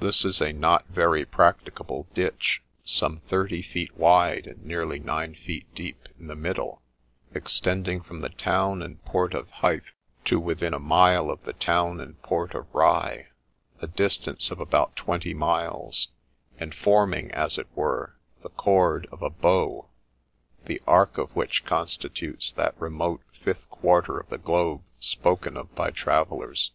[0.00, 1.24] This is a not THE LEECH OF FOLKESTONE 83 very
[1.64, 6.82] practicable ditch, some thirty feet wide, and nearly nine feet deep, in the middle,
[7.32, 9.80] extending from the town and port of Hithe
[10.26, 13.28] to within a mile of the town and port of Rye,
[13.80, 16.08] a distance of about twenty miles;
[16.58, 19.88] and forming, as it were, the cord of a bow,
[20.66, 25.90] the arc of which constitutes that remote fifth quarter of the globe spoken of by
[25.90, 26.72] travellers.